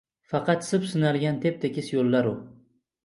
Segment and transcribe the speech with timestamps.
[0.29, 2.37] Faqat sip-sinalgan tep-tekis yo‘llar u.